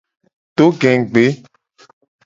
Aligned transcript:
Do 0.57 0.65
gegbe. 0.81 1.25